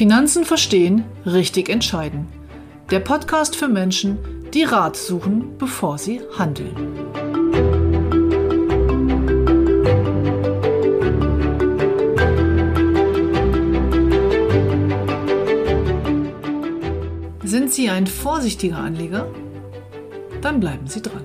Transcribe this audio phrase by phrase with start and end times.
[0.00, 2.26] Finanzen verstehen, richtig entscheiden.
[2.90, 4.16] Der Podcast für Menschen,
[4.54, 6.74] die Rat suchen, bevor sie handeln.
[17.44, 19.28] Sind Sie ein vorsichtiger Anleger?
[20.40, 21.24] Dann bleiben Sie dran.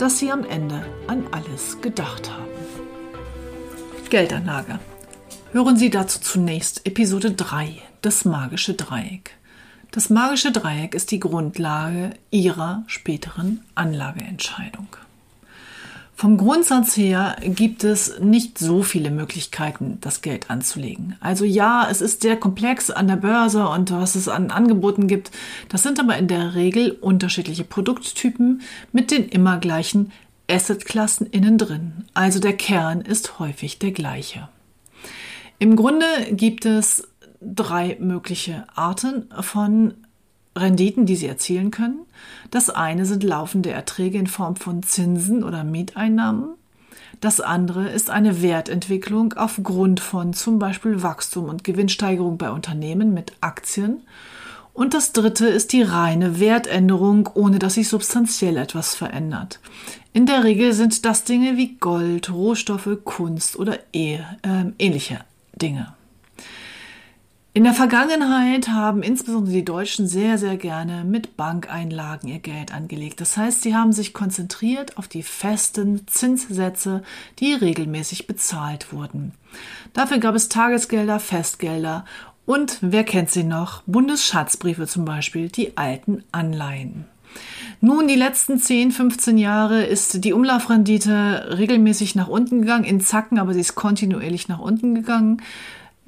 [0.00, 2.48] dass sie am Ende an alles gedacht haben.
[4.08, 4.78] Geldanlage.
[5.52, 9.36] Hören Sie dazu zunächst Episode 3, das magische Dreieck.
[9.90, 14.88] Das magische Dreieck ist die Grundlage Ihrer späteren Anlageentscheidung.
[16.20, 21.16] Vom Grundsatz her gibt es nicht so viele Möglichkeiten, das Geld anzulegen.
[21.20, 25.30] Also ja, es ist sehr komplex an der Börse und was es an Angeboten gibt.
[25.70, 28.60] Das sind aber in der Regel unterschiedliche Produkttypen
[28.92, 30.12] mit den immer gleichen
[30.46, 32.04] Assetklassen innen drin.
[32.12, 34.50] Also der Kern ist häufig der gleiche.
[35.58, 37.08] Im Grunde gibt es
[37.40, 39.94] drei mögliche Arten von
[40.56, 42.00] Renditen, die sie erzielen können.
[42.50, 46.54] Das eine sind laufende Erträge in Form von Zinsen oder Mieteinnahmen.
[47.20, 53.32] Das andere ist eine Wertentwicklung aufgrund von zum Beispiel Wachstum und Gewinnsteigerung bei Unternehmen mit
[53.40, 53.98] Aktien.
[54.72, 59.60] Und das dritte ist die reine Wertänderung, ohne dass sich substanziell etwas verändert.
[60.12, 64.20] In der Regel sind das Dinge wie Gold, Rohstoffe, Kunst oder äh,
[64.78, 65.20] ähnliche
[65.60, 65.94] Dinge.
[67.60, 73.20] In der Vergangenheit haben insbesondere die Deutschen sehr, sehr gerne mit Bankeinlagen ihr Geld angelegt.
[73.20, 77.02] Das heißt, sie haben sich konzentriert auf die festen Zinssätze,
[77.38, 79.34] die regelmäßig bezahlt wurden.
[79.92, 82.06] Dafür gab es Tagesgelder, Festgelder
[82.46, 87.04] und, wer kennt sie noch, Bundesschatzbriefe zum Beispiel, die alten Anleihen.
[87.82, 93.38] Nun, die letzten 10, 15 Jahre ist die Umlaufrendite regelmäßig nach unten gegangen, in Zacken,
[93.38, 95.42] aber sie ist kontinuierlich nach unten gegangen.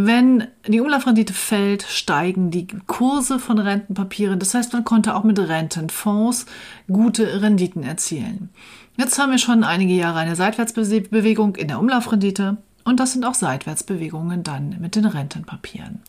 [0.00, 4.38] Wenn die Umlaufrendite fällt, steigen die Kurse von Rentenpapieren.
[4.38, 6.46] Das heißt, man konnte auch mit Rentenfonds
[6.86, 8.50] gute Renditen erzielen.
[8.96, 12.58] Jetzt haben wir schon einige Jahre eine Seitwärtsbewegung in der Umlaufrendite.
[12.84, 16.00] Und das sind auch Seitwärtsbewegungen dann mit den Rentenpapieren.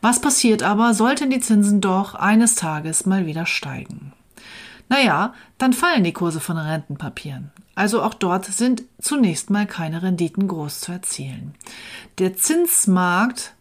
[0.00, 4.14] Was passiert aber, sollten die Zinsen doch eines Tages mal wieder steigen?
[4.88, 7.50] Naja, dann fallen die Kurse von Rentenpapieren.
[7.74, 11.54] Also auch dort sind zunächst mal keine Renditen groß zu erzielen.
[12.18, 13.54] Der Zinsmarkt,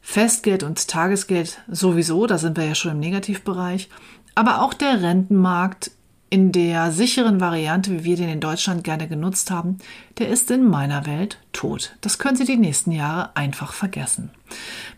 [0.00, 3.88] Festgeld und Tagesgeld sowieso, da sind wir ja schon im Negativbereich,
[4.34, 5.90] aber auch der Rentenmarkt
[6.34, 9.78] in der sicheren Variante, wie wir den in Deutschland gerne genutzt haben,
[10.18, 11.94] der ist in meiner Welt tot.
[12.00, 14.30] Das können Sie die nächsten Jahre einfach vergessen.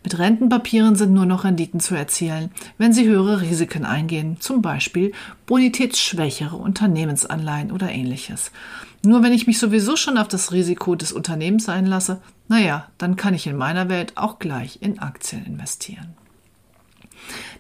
[0.02, 5.12] Mit Rentenpapieren sind nur noch Renditen zu erzielen, wenn Sie höhere Risiken eingehen, zum Beispiel
[5.44, 8.50] bonitätsschwächere Unternehmensanleihen oder ähnliches.
[9.04, 13.34] Nur wenn ich mich sowieso schon auf das Risiko des Unternehmens einlasse, naja, dann kann
[13.34, 16.14] ich in meiner Welt auch gleich in Aktien investieren.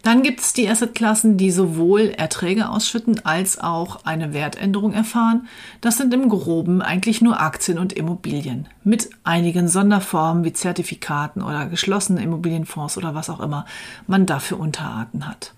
[0.06, 5.48] Dann gibt es die Assetklassen, die sowohl Erträge ausschütten als auch eine Wertänderung erfahren.
[5.80, 11.66] Das sind im Groben eigentlich nur Aktien und Immobilien mit einigen Sonderformen wie Zertifikaten oder
[11.66, 13.66] geschlossene Immobilienfonds oder was auch immer
[14.06, 15.54] man dafür Unterarten hat.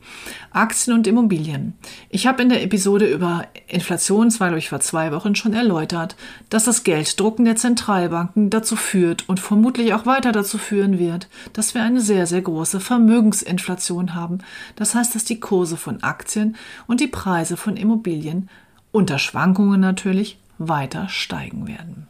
[0.50, 1.74] Aktien und Immobilien.
[2.08, 6.16] Ich habe in der Episode über Inflation, zwar ich vor zwei Wochen schon erläutert,
[6.48, 11.74] dass das Gelddrucken der Zentralbanken dazu führt und vermutlich auch weiter dazu führen wird, dass
[11.74, 14.37] wir eine sehr, sehr große Vermögensinflation haben.
[14.76, 16.56] Das heißt, dass die Kurse von Aktien
[16.86, 18.48] und die Preise von Immobilien
[18.92, 22.06] unter Schwankungen natürlich weiter steigen werden.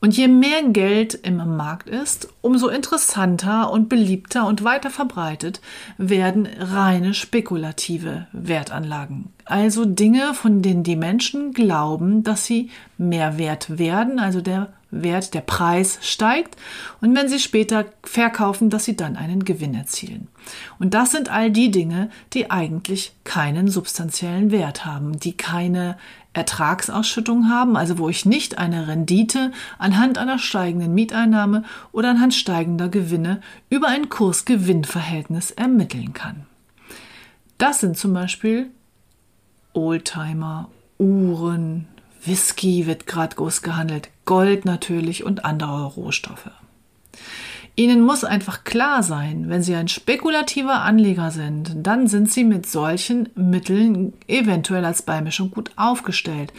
[0.00, 5.60] Und je mehr Geld im Markt ist, umso interessanter und beliebter und weiter verbreitet
[5.96, 9.30] werden reine spekulative Wertanlagen.
[9.44, 15.34] Also Dinge, von denen die Menschen glauben, dass sie mehr wert werden, also der Wert,
[15.34, 16.56] der Preis steigt
[17.00, 20.28] und wenn sie später verkaufen, dass sie dann einen Gewinn erzielen.
[20.78, 25.98] Und das sind all die Dinge, die eigentlich keinen substanziellen Wert haben, die keine
[26.32, 32.88] Ertragsausschüttung haben, also wo ich nicht eine Rendite anhand einer steigenden Mieteinnahme oder anhand steigender
[32.88, 36.46] Gewinne über ein Kurs-Gewinn-Verhältnis ermitteln kann.
[37.58, 38.70] Das sind zum Beispiel
[39.72, 41.86] Oldtimer Uhren,
[42.24, 46.50] Whisky wird gerade groß gehandelt, Gold natürlich und andere Rohstoffe.
[47.76, 52.66] Ihnen muss einfach klar sein, wenn Sie ein spekulativer Anleger sind, dann sind Sie mit
[52.66, 56.52] solchen Mitteln eventuell als Beimischung gut aufgestellt.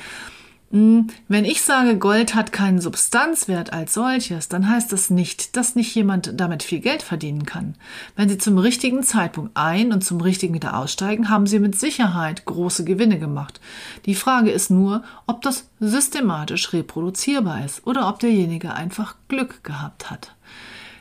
[0.72, 5.76] Hm, wenn ich sage, Gold hat keinen Substanzwert als solches, dann heißt das nicht, dass
[5.76, 7.74] nicht jemand damit viel Geld verdienen kann.
[8.16, 12.46] Wenn Sie zum richtigen Zeitpunkt ein- und zum richtigen wieder aussteigen, haben Sie mit Sicherheit
[12.46, 13.60] große Gewinne gemacht.
[14.06, 20.12] Die Frage ist nur, ob das systematisch reproduzierbar ist oder ob derjenige einfach Glück gehabt
[20.12, 20.36] hat.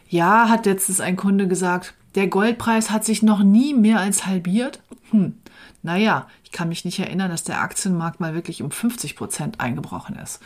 [0.08, 4.80] Ja, hat letztens ein Kunde gesagt, der Goldpreis hat sich noch nie mehr als halbiert.
[5.10, 5.34] Hm,
[5.82, 10.16] naja, ich kann mich nicht erinnern, dass der Aktienmarkt mal wirklich um 50 Prozent eingebrochen
[10.16, 10.40] ist.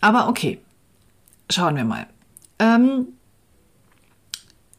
[0.00, 0.60] Aber okay,
[1.50, 2.06] schauen wir mal.
[2.58, 3.08] Ähm,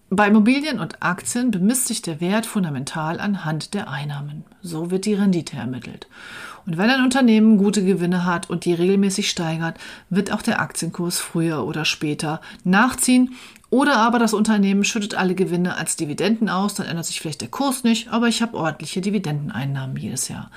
[0.09, 4.43] bei Immobilien und Aktien bemisst sich der Wert fundamental anhand der Einnahmen.
[4.61, 6.07] So wird die Rendite ermittelt.
[6.65, 9.77] Und wenn ein Unternehmen gute Gewinne hat und die regelmäßig steigert,
[10.09, 13.35] wird auch der Aktienkurs früher oder später nachziehen.
[13.69, 17.47] Oder aber das Unternehmen schüttet alle Gewinne als Dividenden aus, dann ändert sich vielleicht der
[17.47, 20.51] Kurs nicht, aber ich habe ordentliche Dividendeneinnahmen jedes Jahr.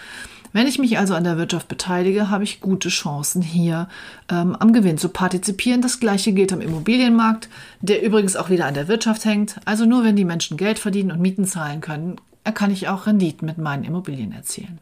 [0.53, 3.89] Wenn ich mich also an der Wirtschaft beteilige, habe ich gute Chancen, hier
[4.31, 5.83] ähm, am Gewinn zu partizipieren.
[5.83, 7.49] Das gleiche gilt am Immobilienmarkt,
[7.81, 9.57] der übrigens auch wieder an der Wirtschaft hängt.
[9.65, 12.17] Also nur wenn die Menschen Geld verdienen und Mieten zahlen können,
[12.55, 14.79] kann ich auch Renditen mit meinen Immobilien erzielen.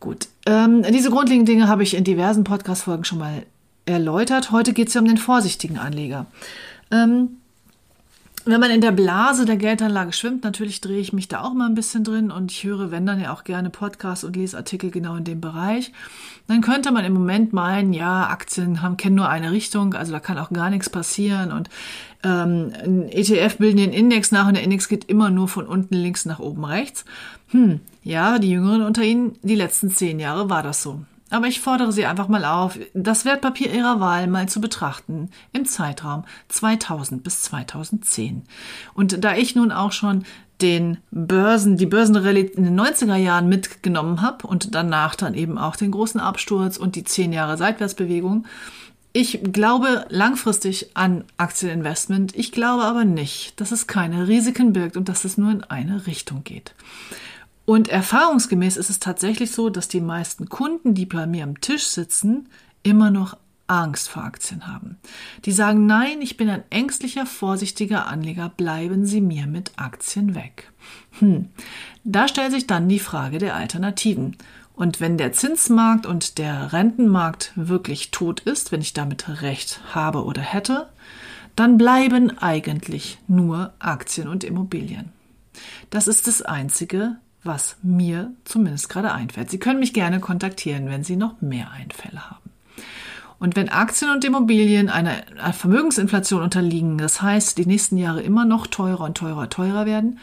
[0.00, 3.44] Gut, ähm, diese grundlegenden Dinge habe ich in diversen Podcast-Folgen schon mal
[3.86, 4.50] erläutert.
[4.50, 6.26] Heute geht es ja um den vorsichtigen Anleger.
[6.90, 7.38] Ähm,
[8.46, 11.66] wenn man in der Blase der Geldanlage schwimmt, natürlich drehe ich mich da auch mal
[11.66, 14.90] ein bisschen drin und ich höre, wenn dann ja auch gerne Podcasts und lese Artikel
[14.90, 15.92] genau in dem Bereich.
[16.46, 20.20] Dann könnte man im Moment meinen, ja, Aktien haben, kennen nur eine Richtung, also da
[20.20, 21.68] kann auch gar nichts passieren und
[22.22, 25.94] ähm, ein ETF bilden den Index nach und der Index geht immer nur von unten
[25.94, 27.04] links nach oben rechts.
[27.48, 31.00] Hm, ja, die Jüngeren unter Ihnen, die letzten zehn Jahre war das so.
[31.30, 35.64] Aber ich fordere Sie einfach mal auf, das Wertpapier Ihrer Wahl mal zu betrachten im
[35.64, 38.44] Zeitraum 2000 bis 2010.
[38.94, 40.24] Und da ich nun auch schon
[40.62, 45.76] den Börsen, die Börsenrallye in den 90er Jahren mitgenommen habe und danach dann eben auch
[45.76, 48.46] den großen Absturz und die zehn Jahre Seitwärtsbewegung,
[49.12, 52.36] ich glaube langfristig an Aktieninvestment.
[52.36, 56.06] Ich glaube aber nicht, dass es keine Risiken birgt und dass es nur in eine
[56.06, 56.74] Richtung geht.
[57.66, 61.84] Und erfahrungsgemäß ist es tatsächlich so, dass die meisten Kunden, die bei mir am Tisch
[61.88, 62.48] sitzen,
[62.82, 63.36] immer noch
[63.66, 64.98] Angst vor Aktien haben.
[65.44, 70.70] Die sagen, nein, ich bin ein ängstlicher, vorsichtiger Anleger, bleiben Sie mir mit Aktien weg.
[71.18, 71.48] Hm.
[72.04, 74.36] Da stellt sich dann die Frage der Alternativen.
[74.74, 80.24] Und wenn der Zinsmarkt und der Rentenmarkt wirklich tot ist, wenn ich damit recht habe
[80.24, 80.88] oder hätte,
[81.56, 85.10] dann bleiben eigentlich nur Aktien und Immobilien.
[85.90, 87.16] Das ist das Einzige,
[87.46, 89.50] was mir zumindest gerade einfällt.
[89.50, 92.50] Sie können mich gerne kontaktieren, wenn Sie noch mehr Einfälle haben.
[93.38, 95.22] Und wenn Aktien und Immobilien einer
[95.52, 100.18] Vermögensinflation unterliegen, das heißt, die nächsten Jahre immer noch teurer und teurer, teurer werden,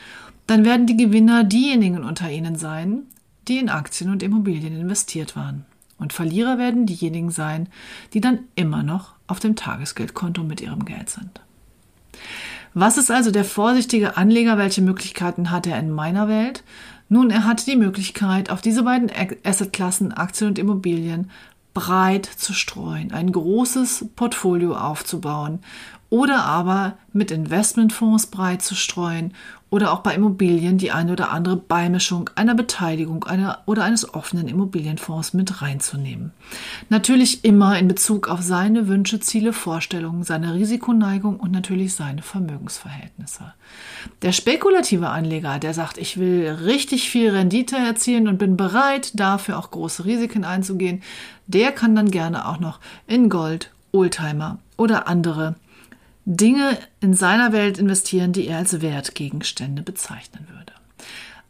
[0.48, 3.04] dann werden die Gewinner diejenigen unter Ihnen sein,
[3.48, 5.66] die in Aktien und Immobilien investiert waren.
[6.00, 7.70] Und Verlierer werden diejenigen sein,
[8.14, 11.42] die dann immer noch auf dem Tagesgeldkonto mit ihrem Geld sind.
[12.74, 14.58] Was ist also der vorsichtige Anleger?
[14.58, 16.64] Welche Möglichkeiten hat er in meiner Welt?
[17.10, 19.12] Nun, er hat die Möglichkeit, auf diese beiden
[19.44, 21.30] Assetklassen, Aktien und Immobilien,
[21.74, 25.60] breit zu streuen, ein großes Portfolio aufzubauen
[26.14, 29.34] oder aber mit Investmentfonds breit zu streuen
[29.72, 34.48] oder auch bei Immobilien die eine oder andere Beimischung einer Beteiligung einer oder eines offenen
[34.48, 36.32] Immobilienfonds mit reinzunehmen.
[36.90, 43.52] Natürlich immer in Bezug auf seine Wünsche, Ziele, Vorstellungen, seine Risikoneigung und natürlich seine Vermögensverhältnisse.
[44.22, 49.58] Der spekulative Anleger, der sagt, ich will richtig viel Rendite erzielen und bin bereit, dafür
[49.58, 51.02] auch große Risiken einzugehen,
[51.48, 55.56] der kann dann gerne auch noch in Gold, Oldtimer oder andere
[56.26, 60.74] Dinge in seiner Welt investieren, die er als Wertgegenstände bezeichnen würde.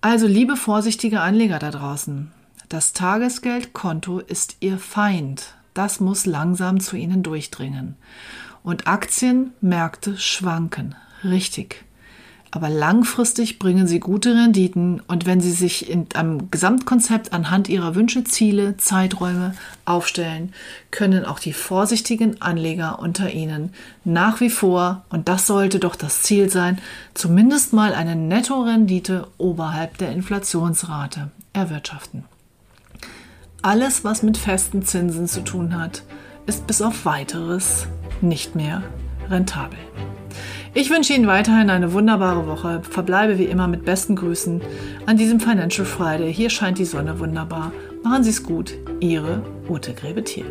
[0.01, 2.31] Also liebe vorsichtige Anleger da draußen,
[2.69, 5.53] das Tagesgeldkonto ist Ihr Feind.
[5.73, 7.95] Das muss langsam zu Ihnen durchdringen.
[8.63, 10.95] Und Aktienmärkte schwanken.
[11.23, 11.85] Richtig
[12.53, 17.95] aber langfristig bringen sie gute Renditen und wenn sie sich in einem Gesamtkonzept anhand ihrer
[17.95, 19.55] Wünsche, Ziele, Zeiträume
[19.85, 20.53] aufstellen,
[20.91, 23.71] können auch die vorsichtigen Anleger unter ihnen
[24.03, 26.77] nach wie vor, und das sollte doch das Ziel sein,
[27.15, 32.23] zumindest mal eine Nettorendite oberhalb der Inflationsrate erwirtschaften.
[33.63, 36.03] Alles, was mit festen Zinsen zu tun hat,
[36.45, 37.87] ist bis auf weiteres
[38.21, 38.83] nicht mehr
[39.27, 39.79] rentabel.
[40.75, 42.81] Ich wünsche Ihnen weiterhin eine wunderbare Woche.
[42.81, 44.59] Verbleibe wie immer mit besten Grüßen
[45.05, 46.33] an diesem Financial Friday.
[46.33, 47.71] Hier scheint die Sonne wunderbar.
[48.03, 48.73] Machen Sie es gut.
[48.99, 50.47] Ihre Ute Gräbe-Thiel.